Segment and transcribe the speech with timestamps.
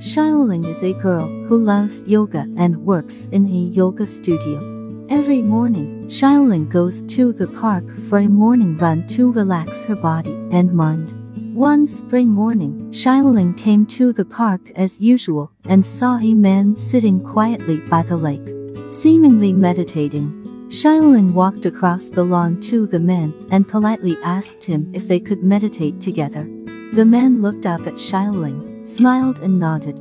[0.00, 5.06] Xiaoling is a girl who loves yoga and works in a yoga studio.
[5.10, 10.32] Every morning, Xiaoling goes to the park for a morning run to relax her body
[10.52, 11.12] and mind.
[11.54, 17.20] One spring morning, Xiaoling came to the park as usual and saw a man sitting
[17.22, 18.48] quietly by the lake,
[18.90, 20.32] seemingly meditating.
[20.70, 25.42] Xiaoling walked across the lawn to the man and politely asked him if they could
[25.42, 26.48] meditate together.
[26.92, 29.98] The man looked up at Xiaoling, smiled and nodded.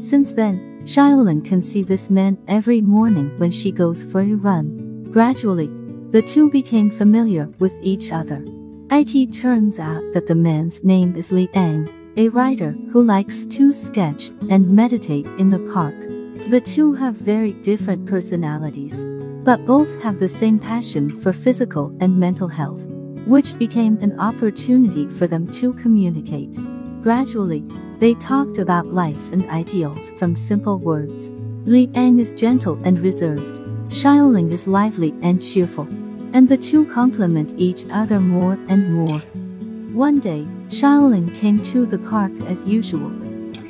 [0.00, 5.04] Since then, Xiaoling can see this man every morning when she goes for a run.
[5.10, 5.70] Gradually,
[6.10, 8.44] the two became familiar with each other.
[8.90, 13.72] It turns out that the man's name is Li Ang, a writer who likes to
[13.72, 15.98] sketch and meditate in the park.
[16.48, 19.04] The two have very different personalities
[19.44, 22.80] but both have the same passion for physical and mental health,
[23.26, 26.56] which became an opportunity for them to communicate.
[27.02, 27.64] Gradually,
[27.98, 31.30] they talked about life and ideals from simple words.
[31.64, 33.60] Li Ang is gentle and reserved.
[33.88, 35.86] Xiaoling is lively and cheerful.
[36.32, 39.20] And the two complement each other more and more.
[39.94, 43.10] One day, Xiaoling came to the park as usual,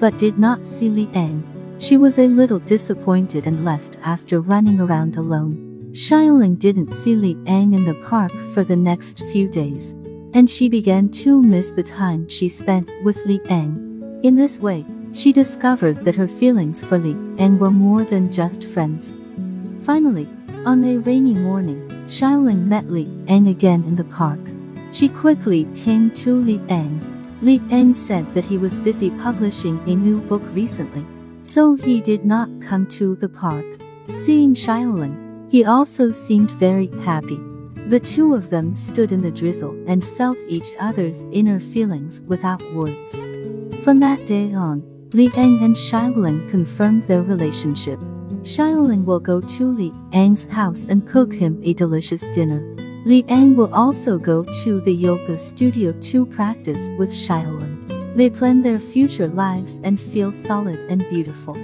[0.00, 1.42] but did not see Li Ang.
[1.78, 5.63] She was a little disappointed and left after running around alone.
[5.94, 9.94] Xiaoling didn't see Li Ang in the park for the next few days,
[10.34, 14.20] and she began to miss the time she spent with Li Ang.
[14.24, 18.64] In this way, she discovered that her feelings for Li Ang were more than just
[18.64, 19.14] friends.
[19.86, 20.28] Finally,
[20.66, 24.40] on a rainy morning, Xiaoling met Li Ang again in the park.
[24.90, 26.98] She quickly came to Li Ang.
[27.40, 31.06] Li Ang said that he was busy publishing a new book recently,
[31.44, 33.64] so he did not come to the park.
[34.16, 35.23] Seeing Xiaoling,
[35.54, 37.38] he also seemed very happy.
[37.86, 42.60] The two of them stood in the drizzle and felt each other's inner feelings without
[42.74, 43.14] words.
[43.84, 48.00] From that day on, Li Ang and Xiaoling confirmed their relationship.
[48.42, 52.74] Xiaoling will go to Li Ang's house and cook him a delicious dinner.
[53.06, 58.16] Li Ang will also go to the yoga studio to practice with Xiaoling.
[58.16, 61.56] They plan their future lives and feel solid and beautiful.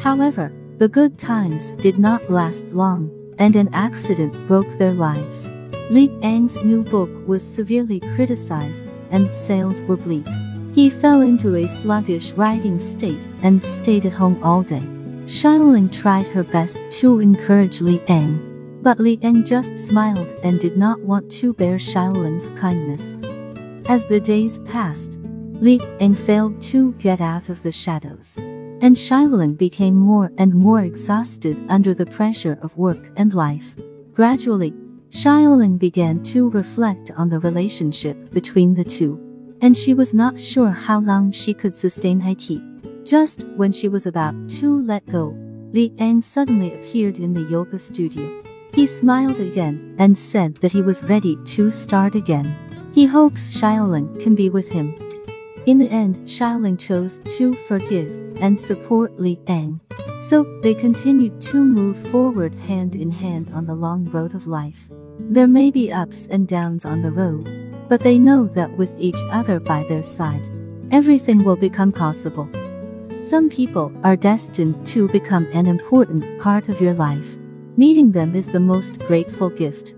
[0.00, 0.50] However,
[0.82, 3.08] the good times did not last long,
[3.38, 5.50] and an accident broke their lives.
[5.90, 10.26] Li Ang's new book was severely criticized, and sales were bleak.
[10.74, 14.86] He fell into a sluggish writing state and stayed at home all day.
[15.26, 20.76] Xiaoling tried her best to encourage Li Ang, but Li Ang just smiled and did
[20.76, 23.16] not want to bear Xiaoling's kindness.
[23.88, 25.18] As the days passed,
[25.60, 28.38] Li Ang failed to get out of the shadows
[28.82, 33.76] and Xiaoling became more and more exhausted under the pressure of work and life.
[34.12, 34.74] Gradually,
[35.10, 39.20] Xiaoling began to reflect on the relationship between the two,
[39.60, 43.06] and she was not sure how long she could sustain it.
[43.06, 45.36] Just when she was about to let go,
[45.72, 48.42] Li Ang suddenly appeared in the yoga studio.
[48.74, 52.56] He smiled again and said that he was ready to start again.
[52.92, 54.94] He hopes Xiaoling can be with him.
[55.64, 59.80] In the end, Xiaoling chose to forgive and support Li Ang.
[60.20, 64.90] So they continued to move forward hand in hand on the long road of life.
[65.20, 69.20] There may be ups and downs on the road, but they know that with each
[69.30, 70.48] other by their side,
[70.90, 72.48] everything will become possible.
[73.20, 77.38] Some people are destined to become an important part of your life.
[77.76, 79.94] Meeting them is the most grateful gift.